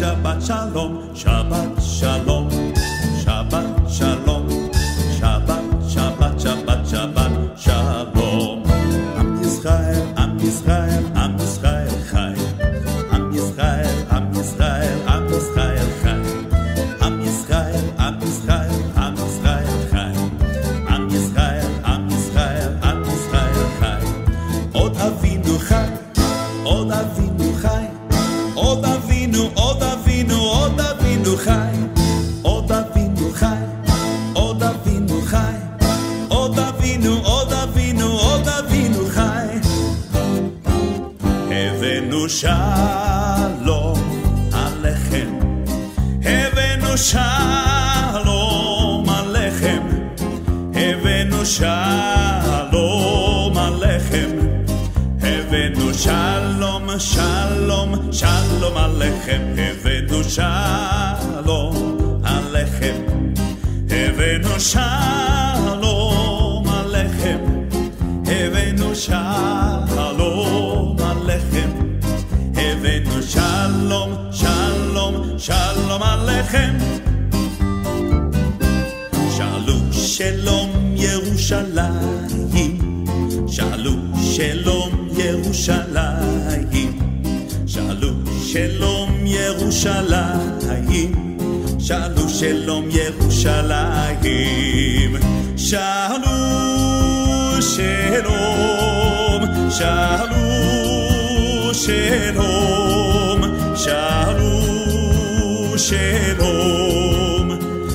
[0.00, 0.29] Shabbat, Shabbat, Shabbat,
[47.00, 49.84] shalom alechem.
[50.74, 54.32] Evenu shalom alechem.
[55.20, 59.42] Evenu shalom, shalom, shalom alechem.
[59.68, 61.74] Evenu shalom
[62.22, 62.98] alechem.
[63.88, 65.19] Evenu shalom.
[81.49, 82.75] ירושלים,
[83.47, 86.99] שאלו שלום ירושלים,
[87.67, 88.09] שאלו
[88.43, 91.15] שלום ירושלים,
[91.79, 94.21] שאלו שלום ירושלים,
[95.57, 96.27] שאלו
[97.61, 103.41] שלום, שאלו שלום,
[103.75, 104.61] שאלו
[105.77, 107.51] שלום,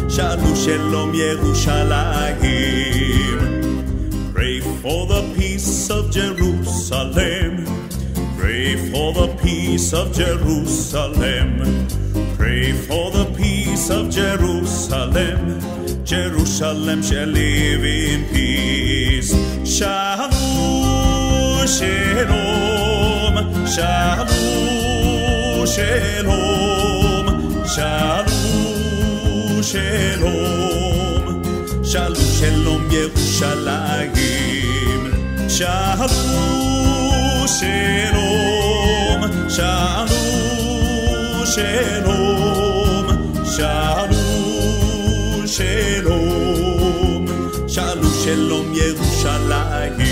[0.09, 3.14] שאלו שלום ירושלים.
[4.86, 7.66] For the peace of Jerusalem.
[8.38, 11.88] Pray for the peace of Jerusalem.
[12.38, 15.60] Pray for the peace of Jerusalem.
[16.06, 19.34] Jerusalem shall live in peace.
[19.66, 20.30] Shalom,
[21.66, 27.26] shalom, shalom, shalom,
[27.66, 31.42] shalom, shalom.
[31.84, 34.45] Shalom, shalom, Yerushalayim.
[35.56, 40.76] Shalom, shalom, shalom,
[41.48, 43.08] shalom,
[43.56, 44.18] shalom,
[45.48, 47.24] shalom,
[47.70, 50.04] shalom, shalom, Yerushalayim.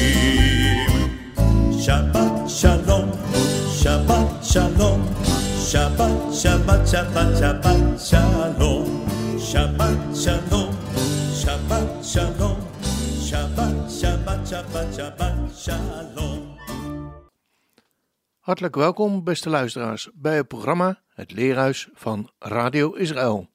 [1.75, 3.11] Shabbat, shalom,
[3.67, 5.01] Shabbat, shalom,
[5.59, 8.87] Shabbat, Shabbat, Shabbat, Shabbat, shalom,
[9.35, 10.62] Shabbat, shalom.
[18.43, 23.49] Hartelijk welkom, beste luisteraars, bij het programma Het Leerhuis van Radio Israël.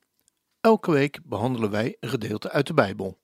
[0.61, 3.19] Elke week behandelen wij een gedeelte uit de Bijbel.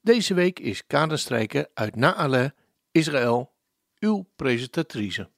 [0.00, 2.54] Deze week is kaderstrijker uit Naale,
[2.90, 3.52] Israël,
[3.98, 5.28] uw presentatrice.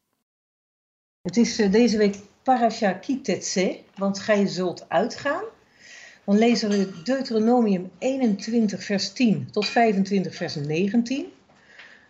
[1.22, 5.44] Het is eh, deze week Parasha Kitetse, want gij zult uitgaan.
[6.24, 11.32] Dan lezen we Deuteronomium 21, vers 10 tot 25, vers 19.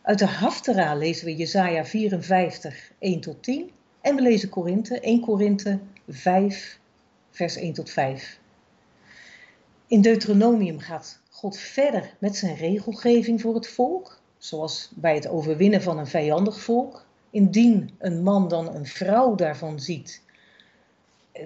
[0.08, 3.70] Uit de Haftara lezen we Jesaja 54, 1 tot 10.
[4.00, 6.78] En we lezen Korinthe, 1 Korinthe 5,
[7.30, 8.38] vers 1 tot 5.
[9.86, 15.82] In Deuteronomium gaat God verder met zijn regelgeving voor het volk, zoals bij het overwinnen
[15.82, 17.04] van een vijandig volk.
[17.30, 20.22] Indien een man dan een vrouw daarvan ziet,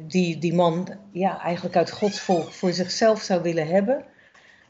[0.06, 4.04] die die man ja, eigenlijk uit Gods volk voor zichzelf zou willen hebben,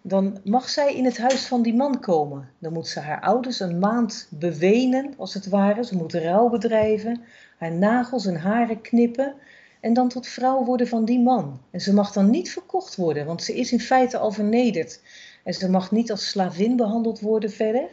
[0.02, 2.49] dan mag zij in het huis van die man komen.
[2.58, 5.84] Dan moet ze haar ouders een maand bewenen, als het ware.
[5.84, 7.22] Ze moet rouw bedrijven,
[7.58, 9.34] haar nagels en haren knippen
[9.81, 11.60] en dan tot vrouw worden van die man.
[11.70, 15.00] En ze mag dan niet verkocht worden, want ze is in feite al vernederd.
[15.44, 17.88] En ze mag niet als slavin behandeld worden verder.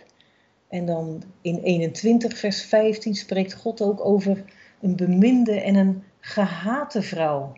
[0.68, 4.44] En dan in 21 vers 15 spreekt God ook over
[4.82, 7.54] een beminde en een gehate vrouw.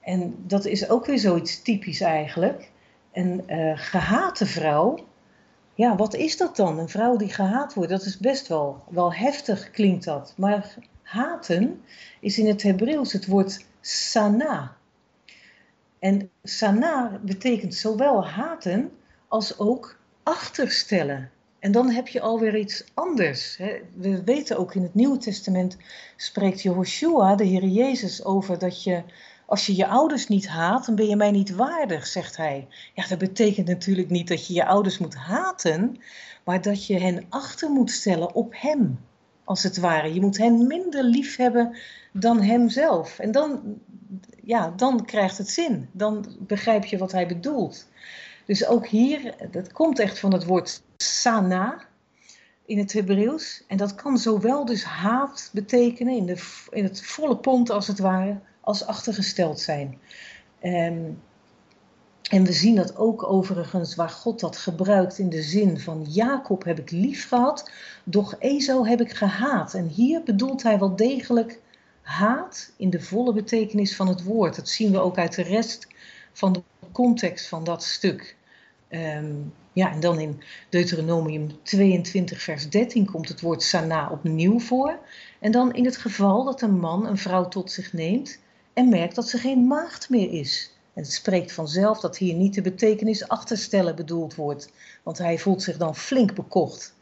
[0.00, 2.70] En dat is ook weer zoiets typisch eigenlijk.
[3.12, 4.98] Een uh, gehate vrouw,
[5.74, 6.78] ja, wat is dat dan?
[6.78, 10.34] Een vrouw die gehaat wordt, dat is best wel, wel heftig klinkt dat.
[10.36, 11.82] Maar haten
[12.20, 14.76] is in het Hebreeuws het woord sana.
[15.98, 18.92] En sana betekent zowel haten
[19.28, 21.30] als ook achterstellen.
[21.58, 23.58] En dan heb je alweer iets anders.
[23.96, 25.76] We weten ook in het Nieuwe Testament
[26.16, 29.02] spreekt Jehoshua, de Heer Jezus, over dat je,
[29.52, 32.68] als je je ouders niet haat, dan ben je mij niet waardig, zegt hij.
[32.94, 35.96] Ja, dat betekent natuurlijk niet dat je je ouders moet haten,
[36.44, 39.00] maar dat je hen achter moet stellen op hem,
[39.44, 40.14] als het ware.
[40.14, 41.76] Je moet hen minder lief hebben
[42.12, 43.18] dan hemzelf.
[43.18, 43.78] En dan,
[44.42, 45.88] ja, dan krijgt het zin.
[45.92, 47.88] Dan begrijp je wat hij bedoelt.
[48.46, 51.82] Dus ook hier, dat komt echt van het woord sana
[52.66, 53.64] in het Hebreeuws.
[53.66, 57.98] En dat kan zowel dus haat betekenen, in, de, in het volle pond als het
[57.98, 59.98] ware, als achtergesteld zijn.
[60.62, 61.20] Um,
[62.30, 66.64] en we zien dat ook overigens waar God dat gebruikt in de zin van Jacob
[66.64, 67.70] heb ik lief gehad,
[68.04, 69.74] doch Esau heb ik gehaat.
[69.74, 71.60] En hier bedoelt hij wel degelijk
[72.02, 74.56] haat in de volle betekenis van het woord.
[74.56, 75.86] Dat zien we ook uit de rest
[76.32, 76.62] van de
[76.92, 78.36] context van dat stuk.
[78.88, 84.98] Um, ja, en dan in Deuteronomium 22, vers 13 komt het woord sana opnieuw voor.
[85.40, 88.38] En dan in het geval dat een man een vrouw tot zich neemt
[88.72, 90.72] en merkt dat ze geen maagd meer is.
[90.94, 94.72] En het spreekt vanzelf dat hier niet de betekenis achterstellen bedoeld wordt,
[95.02, 96.94] want hij voelt zich dan flink bekocht.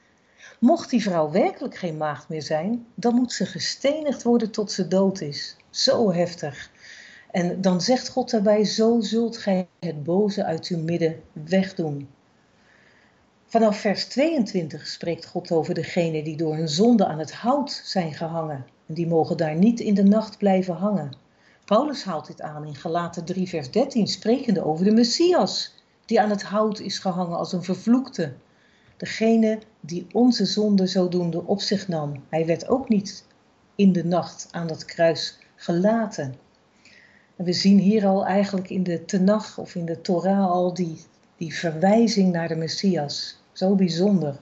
[0.58, 4.88] Mocht die vrouw werkelijk geen maagd meer zijn, dan moet ze gestenigd worden tot ze
[4.88, 5.56] dood is.
[5.70, 6.70] Zo heftig.
[7.31, 12.08] En dan zegt God daarbij: Zo zult gij het boze uit uw midden wegdoen.
[13.46, 18.14] Vanaf vers 22 spreekt God over degenen die door hun zonde aan het hout zijn
[18.14, 18.66] gehangen.
[18.87, 21.12] En die mogen daar niet in de nacht blijven hangen.
[21.70, 25.75] Paulus haalt dit aan in Galaten 3, vers 13, sprekende over de Messias,
[26.05, 28.32] die aan het hout is gehangen als een vervloekte.
[28.96, 32.25] Degene die onze zonde zodoende op zich nam.
[32.28, 33.25] Hij werd ook niet
[33.75, 36.34] in de nacht aan dat kruis gelaten.
[37.37, 41.00] En we zien hier al eigenlijk in de Tenach of in de Torah al die,
[41.37, 43.43] die verwijzing naar de Messias.
[43.52, 44.40] Zo bijzonder.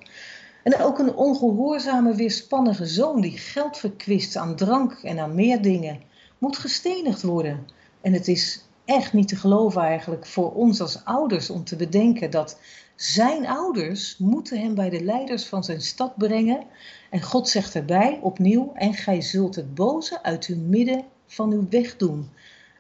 [0.63, 6.08] En ook een ongehoorzame, weerspannige zoon die geld verkwist aan drank en aan meer dingen
[6.39, 7.67] moet gestenigd worden.
[8.01, 12.31] En het is echt niet te geloven eigenlijk voor ons als ouders om te bedenken
[12.31, 12.59] dat
[12.97, 16.65] zijn ouders moeten hem bij de leiders van zijn stad brengen.
[17.11, 21.67] En God zegt erbij opnieuw, en gij zult het boze uit uw midden van uw
[21.71, 22.31] weg doen.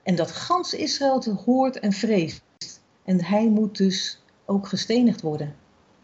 [0.03, 2.43] En dat gans Israël het hoort en vreest.
[3.05, 5.55] En hij moet dus ook gestenigd worden.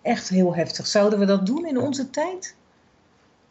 [0.03, 0.87] Echt heel heftig.
[0.87, 2.57] Zouden we dat doen in onze tijd?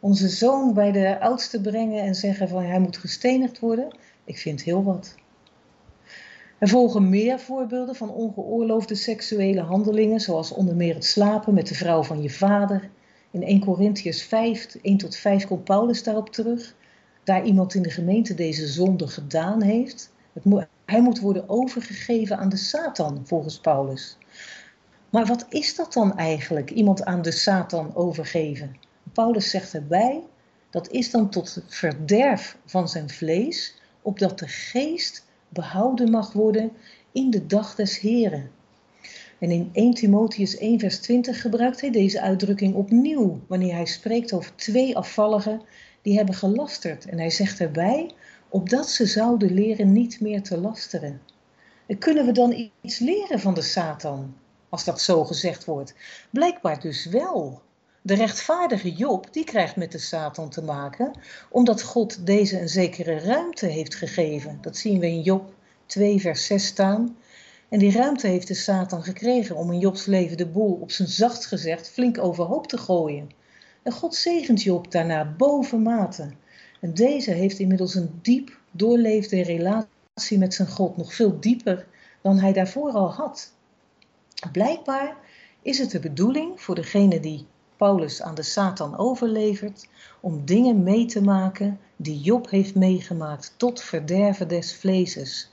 [0.04, 4.62] Onze zoon bij de oudste brengen en zeggen van hij moet gestenigd worden, ik vind
[4.62, 5.14] heel wat.
[6.58, 11.74] Er volgen meer voorbeelden van ongeoorloofde seksuele handelingen, zoals onder meer het slapen met de
[11.74, 12.90] vrouw van je vader.
[13.30, 16.74] In 1 Corinthians 5, 1 tot 5 komt Paulus daarop terug.
[17.22, 20.12] Daar iemand in de gemeente deze zonde gedaan heeft.
[20.84, 24.18] hij moet worden overgegeven aan de Satan, volgens Paulus.
[25.10, 28.76] Maar wat is dat dan eigenlijk, iemand aan de Satan overgeven?
[29.14, 30.22] Paulus zegt erbij,
[30.70, 36.72] dat is dan tot verderf van zijn vlees, opdat de geest behouden mag worden
[37.12, 38.50] in de dag des Heren.
[39.38, 44.32] En in 1 Timotheus 1 vers 20 gebruikt hij deze uitdrukking opnieuw, wanneer hij spreekt
[44.32, 45.62] over twee afvalligen
[46.02, 47.06] die hebben gelasterd.
[47.06, 48.10] En hij zegt erbij,
[48.48, 51.20] opdat ze zouden leren niet meer te lasteren.
[51.86, 54.34] En kunnen we dan iets leren van de Satan,
[54.68, 55.94] als dat zo gezegd wordt?
[56.30, 57.62] Blijkbaar dus wel.
[58.06, 61.10] De rechtvaardige Job, die krijgt met de Satan te maken,
[61.50, 64.58] omdat God deze een zekere ruimte heeft gegeven.
[64.60, 65.52] Dat zien we in Job
[65.86, 67.16] 2, vers 6 staan.
[67.68, 71.08] En die ruimte heeft de Satan gekregen om in Jobs leven de boel op zijn
[71.08, 73.30] zacht gezegd flink overhoop te gooien.
[73.82, 76.30] En God zegent Job daarna bovenmate.
[76.80, 81.86] En deze heeft inmiddels een diep doorleefde relatie met zijn God, nog veel dieper
[82.22, 83.52] dan hij daarvoor al had.
[84.52, 85.16] Blijkbaar
[85.62, 87.46] is het de bedoeling voor degene die
[87.76, 89.88] Paulus aan de Satan overlevert
[90.20, 95.50] om dingen mee te maken die Job heeft meegemaakt tot verderven des vleeses,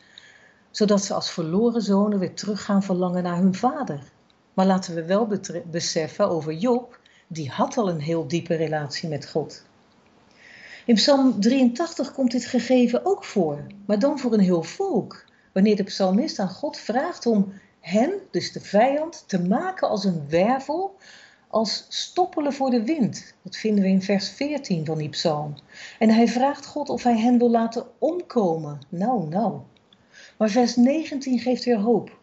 [0.71, 4.11] zodat ze als verloren zonen weer terug gaan verlangen naar hun vader.
[4.53, 5.27] Maar laten we wel
[5.71, 9.63] beseffen over Job, die had al een heel diepe relatie met God.
[10.85, 15.23] In Psalm 83 komt dit gegeven ook voor, maar dan voor een heel volk.
[15.53, 20.29] Wanneer de psalmist aan God vraagt om hen, dus de vijand, te maken als een
[20.29, 20.95] wervel,
[21.51, 23.33] als stoppelen voor de wind.
[23.41, 25.55] Dat vinden we in vers 14 van die psalm.
[25.99, 28.79] En hij vraagt God of hij hen wil laten omkomen.
[28.89, 29.59] Nou, nou.
[30.37, 32.19] Maar vers 19 geeft weer hoop.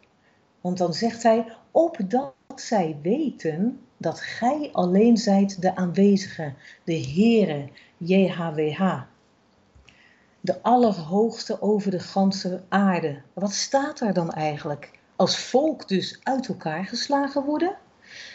[0.61, 6.55] Want dan zegt hij, opdat zij weten dat gij alleen zijt de aanwezige,
[6.85, 9.01] de Heere, JHWH.
[10.41, 13.23] De Allerhoogste over de ganse aarde.
[13.33, 14.91] Wat staat daar dan eigenlijk?
[15.17, 17.77] Als volk dus uit elkaar geslagen worden?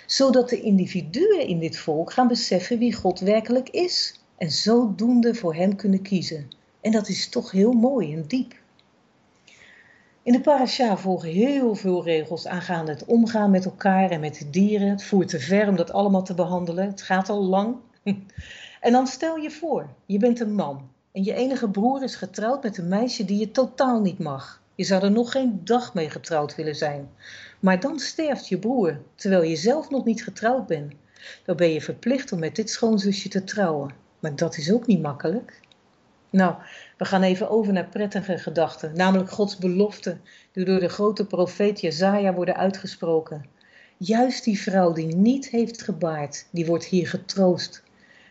[0.05, 5.55] zodat de individuen in dit volk gaan beseffen wie God werkelijk is en zodoende voor
[5.55, 6.49] Hem kunnen kiezen.
[6.81, 8.53] En dat is toch heel mooi en diep.
[10.23, 14.49] In de parasha volgen heel veel regels aangaande het omgaan met elkaar en met de
[14.49, 14.89] dieren.
[14.89, 16.87] Het voert te ver om dat allemaal te behandelen.
[16.87, 17.75] Het gaat al lang.
[18.81, 22.63] En dan stel je voor, je bent een man en je enige broer is getrouwd
[22.63, 24.61] met een meisje die je totaal niet mag.
[24.75, 27.09] Je zou er nog geen dag mee getrouwd willen zijn.
[27.63, 30.93] Maar dan sterft je broer, terwijl je zelf nog niet getrouwd bent.
[31.45, 33.91] Dan ben je verplicht om met dit schoonzusje te trouwen.
[34.19, 35.59] Maar dat is ook niet makkelijk.
[36.29, 36.55] Nou,
[36.97, 41.81] we gaan even over naar prettige gedachten, namelijk Gods beloften, die door de grote profeet
[41.81, 43.45] Jezaja worden uitgesproken.
[43.97, 47.83] Juist die vrouw die niet heeft gebaard, die wordt hier getroost.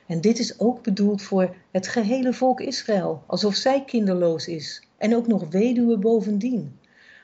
[0.06, 5.16] En dit is ook bedoeld voor het gehele volk Israël, alsof zij kinderloos is en
[5.16, 6.78] ook nog weduwe bovendien.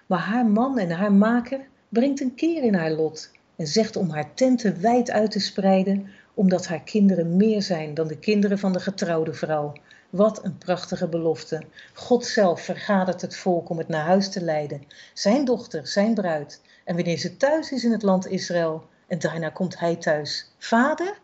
[0.06, 4.10] Maar haar man en haar maker, brengt een keer in haar lot en zegt om
[4.10, 8.72] haar tenten wijd uit te spreiden, omdat haar kinderen meer zijn dan de kinderen van
[8.72, 9.72] de getrouwde vrouw.
[10.10, 11.62] Wat een prachtige belofte.
[11.94, 14.82] God zelf vergadert het volk om het naar huis te leiden.
[15.14, 16.60] Zijn dochter, zijn bruid.
[16.84, 20.50] En wanneer ze thuis is in het land Israël, en daarna komt hij thuis.
[20.58, 21.18] Vader,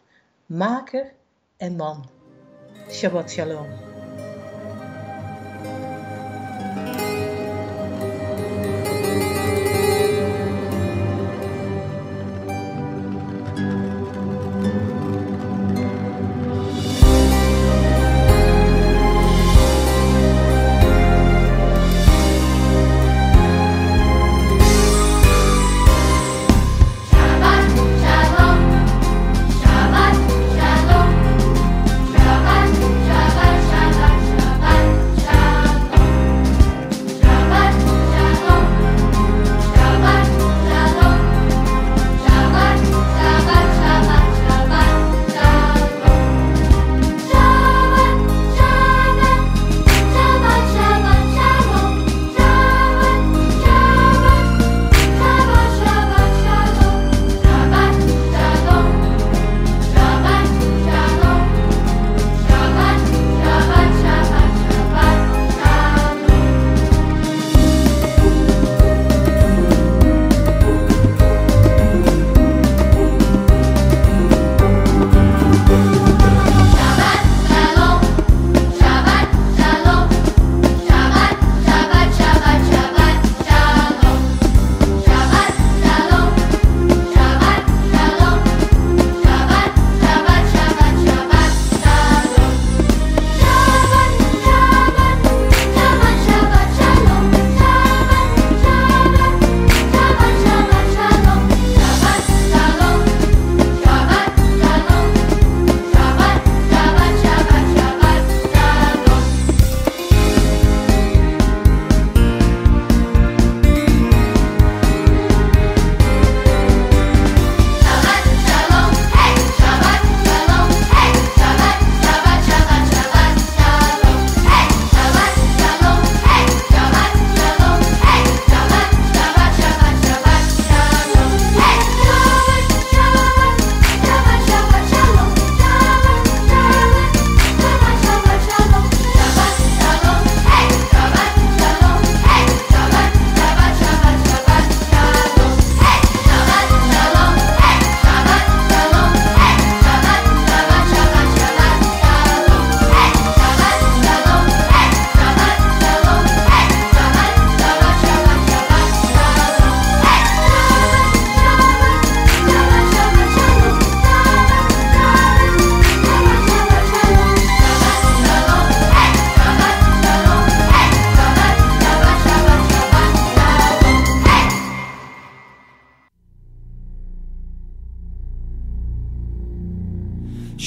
[0.46, 1.12] maker
[1.56, 2.10] en man.
[2.90, 3.93] Shabbat shalom.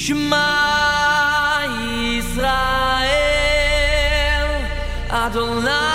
[0.08, 0.48] Shema
[1.84, 2.48] Yisrael
[5.10, 5.87] Adonai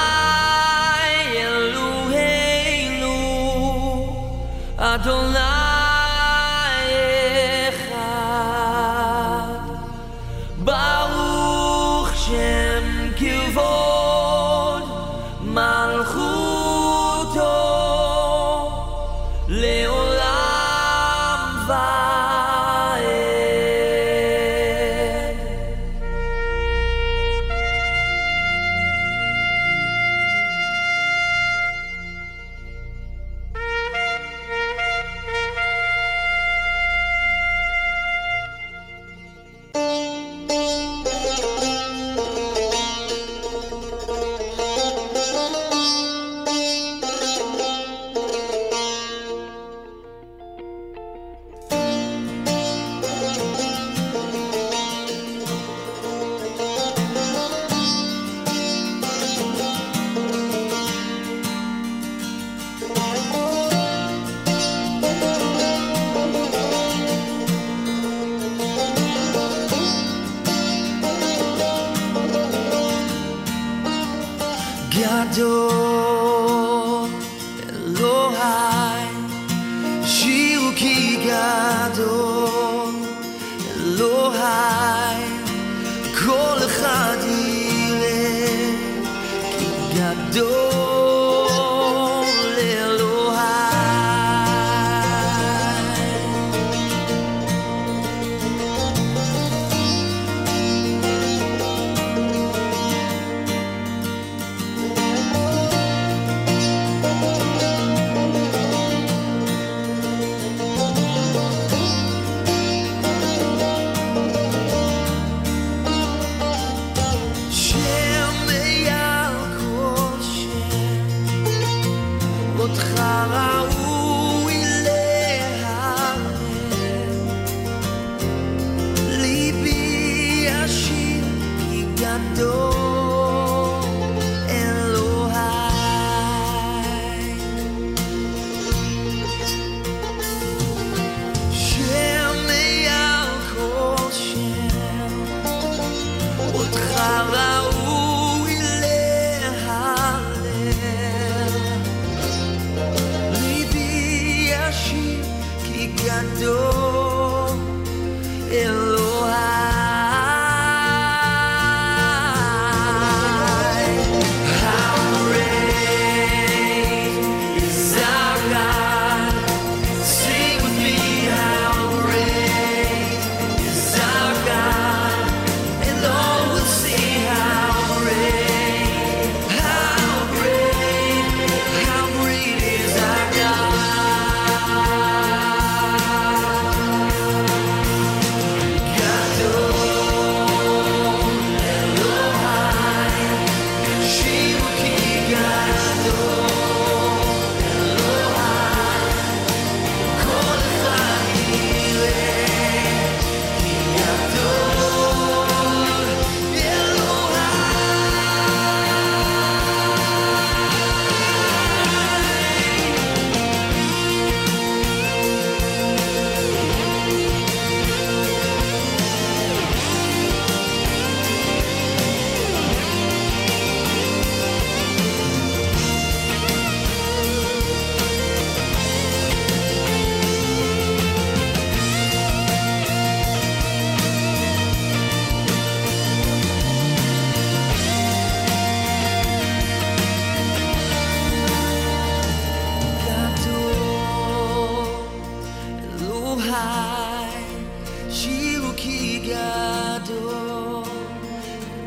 [249.22, 250.82] כי גדול,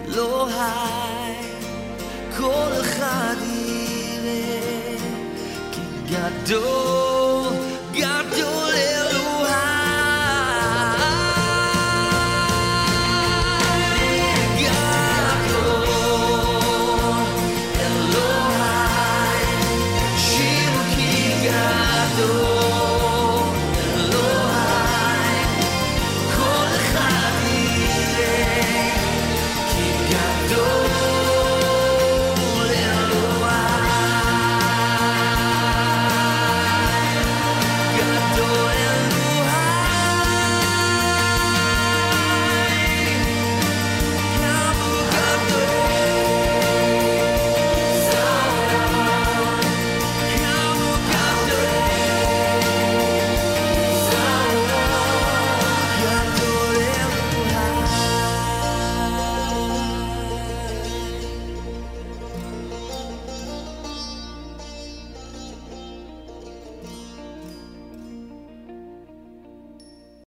[0.08, 1.36] אלוהי,
[2.38, 4.98] כל אחד יראה
[5.72, 5.82] כי
[6.16, 7.05] גדול